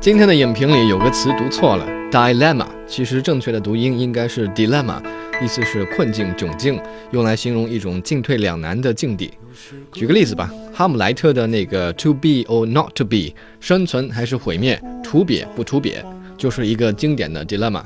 [0.00, 4.98] 今天的影评里有个词读错了，dilemma，其实正确的读音应该是 dilemma，
[5.42, 6.80] 意思是困境、窘境，
[7.10, 9.30] 用来形容一种进退两难的境地。
[9.92, 15.96] 举个例子吧，哈姆莱特的那个 to be or not to be，生存还是毁灭，处瘪不处瘪，
[16.38, 17.82] 就是一个经典的 dilemma。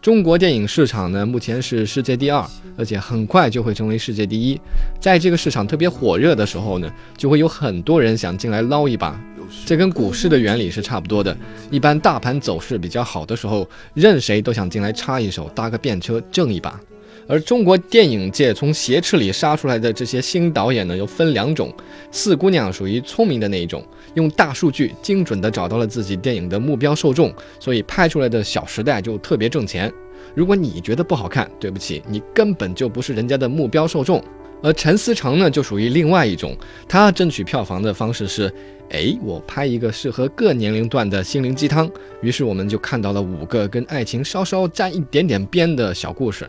[0.00, 2.46] 中国电影市场呢，目前是世界第二，
[2.76, 4.60] 而且很快就会成为世界第一。
[5.00, 9.20] 在这个市场特别火热的时候呢，就会有很多人想进来捞一把。
[9.64, 11.36] 这跟股市的原理是差不多的。
[11.70, 16.80] 一般大盘走势比较好的时候，任谁都想进来插一手，搭个便车挣一把。
[17.26, 21.70] 而中国电影界从斜刺里杀出来的这些新导演呢，又分两种。
[22.10, 23.84] 四姑娘属于聪明的那一种，
[24.14, 29.92] 用大数据精准地找到了自己电影的目标受众，所以拍出来的《小时代》就特别挣钱。
[30.34, 34.24] 如果你觉得不好看，对不起，你根本就不是人家的目标受众。
[34.62, 36.56] 而陈思诚呢，就属于另外一种，
[36.88, 38.52] 他争取票房的方式是：
[38.90, 41.90] 哎，我拍一个适合各年龄段的心灵鸡汤。
[42.22, 46.48] 于是我们就看到了五个跟爱情稍稍沾一点点边的小故事。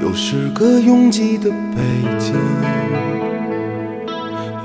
[0.00, 1.82] 又是个拥挤的北
[2.18, 2.34] 京，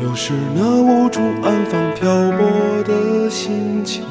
[0.01, 4.03] 又是那无处安放漂泊的心情。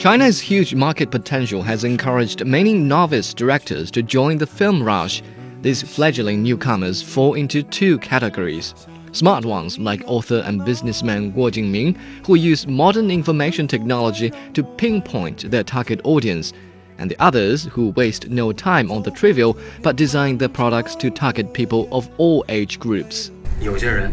[0.00, 5.20] China's huge market potential has encouraged many novice directors to join the film rush.
[5.62, 8.72] These fledgling newcomers fall into two categories.
[9.11, 15.49] Smart ones like author and businessman Guo Jingming, who use modern information technology to pinpoint
[15.49, 16.51] their target audience
[16.99, 21.09] and the others who waste no time on the trivial but design their products to
[21.09, 23.31] target people of all age groups.
[23.61, 24.11] 有些人，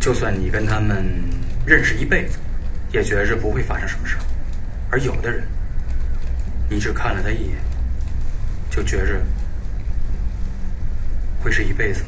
[0.00, 1.22] 就算你跟他们
[1.66, 2.38] 认识一辈子，
[2.92, 4.16] 也觉得不会发生什么事；
[4.90, 5.44] 而有的人，
[6.68, 7.56] 你只看了他一眼，
[8.70, 9.20] 就觉着
[11.42, 12.02] 会是一辈子。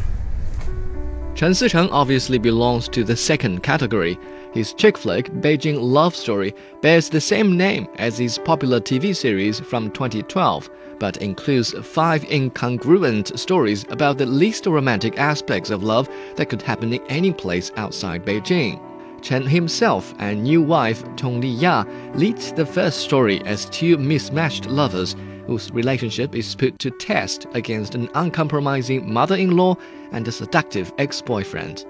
[1.38, 4.18] Chen Sicheng obviously belongs to the second category.
[4.54, 9.60] His chick flick, Beijing Love Story, bears the same name as his popular TV series
[9.60, 16.50] from 2012, but includes five incongruent stories about the least romantic aspects of love that
[16.50, 18.82] could happen in any place outside Beijing.
[19.22, 21.86] Chen himself and new wife Tong Liya
[22.16, 25.16] lead the first story as two mismatched lovers
[25.47, 29.77] whose relationship is put to test against an uncompromising mother in law
[30.13, 31.85] and a seductive ex boyfriend.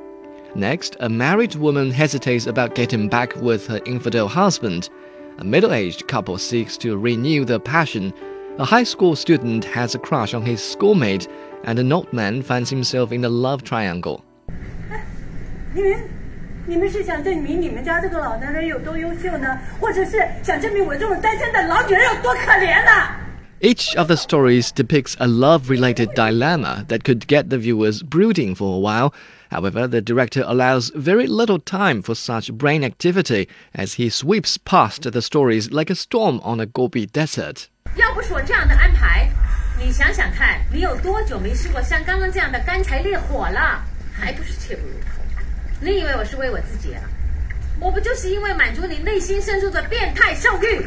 [0.54, 4.90] Next, a married woman hesitates about getting back with her infidel husband.
[5.38, 8.12] A middle aged couple seeks to renew their passion.
[8.58, 11.26] A high school student has a crush on his schoolmate,
[11.64, 14.22] and an old man finds himself in a love triangle.
[15.74, 15.98] 你们，
[16.66, 22.90] 你们是想证明你们家这个老男人有多优秀呢，或者是想证明我这种单身的老女人有多可怜呢
[23.60, 28.54] ？each of the stories depicts a love related dilemma that could get the viewers brooding
[28.54, 29.12] for a while.
[29.50, 35.02] However, the director allows very little time for such brain activity as he sweeps past
[35.02, 37.68] the stories like a storm on a Gobi desert.
[37.96, 39.30] 要不是我这样的安排，
[39.78, 43.84] 你想想看，你有多久没吃过像刚刚这样的干柴烈火了？
[44.12, 45.22] 还不是切不入口？
[45.80, 47.02] 你以为我是为我自己啊？
[47.78, 50.86] 我不就是因为满足你内心深处的变态兽欲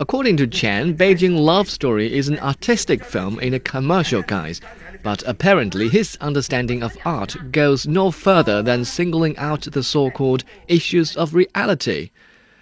[0.00, 4.58] ？According to Chen, Beijing Love Story is an artistic film in a commercial guise,
[5.02, 11.18] but apparently his understanding of art goes no further than singling out the so-called issues
[11.18, 12.12] of reality.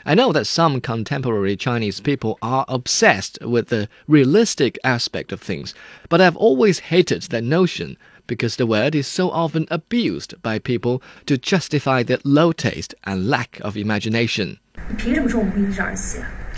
[0.04, 5.76] I know that some contemporary Chinese people are obsessed with the realistic aspect of things,
[6.08, 7.96] but I've always hated that notion
[8.26, 13.30] because the word is so often abused by people to justify their low taste and
[13.30, 14.58] lack of imagination.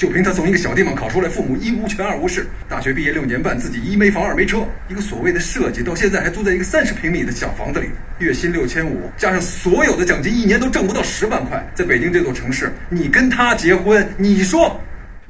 [0.00, 7.88] 就凭他从一个小地方考出来，父母一无权二无势，大学毕业六年半，自己一没房二没车，一个所谓的设计，到现在还租在一个三十平米的小房子里，
[8.19, 11.62] 月薪六千五，加上所有的奖金，一年都挣不到十万块。
[11.75, 14.81] 在北京这座城市，你跟他结婚，你说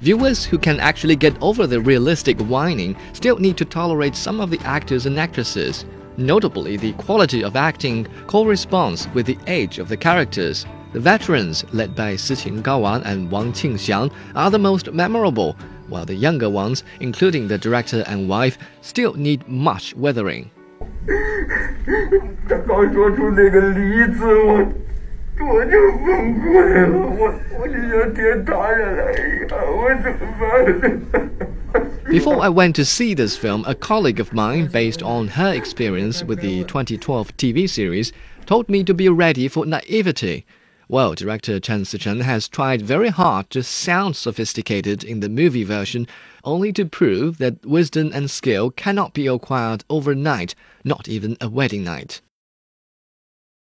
[0.05, 4.51] ？Viewers who can actually get over the realistic whining still need to tolerate some of
[4.51, 5.81] the actors and actresses.
[6.17, 10.65] Notably, the quality of acting corresponds with the age of the characters.
[10.93, 15.57] The veterans, led by Siqin Gaowa and Wang Qingxiang, are the most memorable,
[15.87, 20.51] while the younger ones, including the director and wife, still need much weathering.
[32.10, 36.25] Before I went to see this film, a colleague of mine, based on her experience
[36.25, 38.13] with the 2012 TV series,
[38.47, 40.45] told me to be ready for naivety.
[40.91, 46.09] Well, director Chen Sicheng has tried very hard to sound sophisticated in the movie version,
[46.42, 51.84] only to prove that wisdom and skill cannot be acquired overnight, not even a wedding
[51.84, 52.21] night.